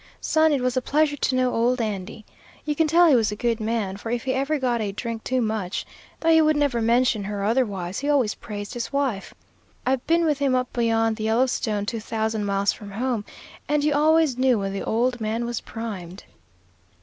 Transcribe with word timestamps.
Son, 0.19 0.51
it 0.51 0.61
was 0.61 0.75
a 0.75 0.81
pleasure 0.81 1.15
to 1.15 1.35
know 1.35 1.53
old 1.53 1.79
Andy. 1.79 2.25
You 2.65 2.73
can 2.75 2.87
tell 2.87 3.07
he 3.07 3.13
was 3.13 3.31
a 3.31 3.35
good 3.35 3.59
man, 3.59 3.97
for 3.97 4.09
if 4.09 4.23
he 4.23 4.33
ever 4.33 4.57
got 4.57 4.81
a 4.81 4.91
drink 4.91 5.23
too 5.23 5.41
much, 5.43 5.85
though 6.19 6.31
he 6.31 6.41
would 6.41 6.55
never 6.55 6.81
mention 6.81 7.25
her 7.25 7.43
otherwise, 7.43 7.99
he 7.99 8.09
always 8.09 8.33
praised 8.33 8.73
his 8.73 8.91
wife. 8.91 9.35
I've 9.85 10.07
been 10.07 10.25
with 10.25 10.39
him 10.39 10.55
up 10.55 10.73
beyond 10.73 11.17
the 11.17 11.25
Yellowstone, 11.25 11.85
two 11.85 11.99
thousand 11.99 12.45
miles 12.45 12.73
from 12.73 12.89
home, 12.93 13.25
and 13.69 13.83
you 13.83 13.93
always 13.93 14.39
knew 14.39 14.57
when 14.57 14.73
the 14.73 14.83
old 14.83 15.21
man 15.21 15.45
was 15.45 15.61
primed. 15.61 16.23